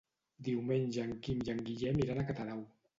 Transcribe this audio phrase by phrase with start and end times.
[0.47, 2.71] Diumenge en Quim i en Guillem iran a Catadau.